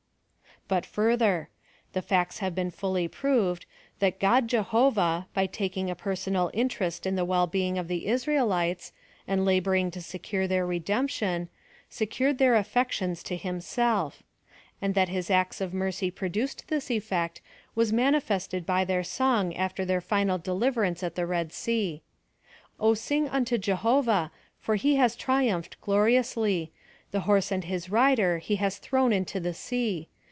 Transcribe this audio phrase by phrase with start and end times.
[0.67, 1.49] But further:
[1.91, 3.65] the facts have been fully proved,
[3.99, 8.93] that God Jehovah, by taking a personal interest in the well being of the Israelites,
[9.27, 11.49] and laboring to se cure their redemption,
[11.89, 14.23] secured their affections to himself;
[14.81, 17.41] and that His acts of mercy produced this effect
[17.75, 22.01] was manifested by their song after their final deliverance at the Red Sea.
[22.79, 26.71] "O sins: unto Jelio vah, for he has triumphed gloriously;
[27.09, 30.07] the horse and his rider he has thrown into the sea.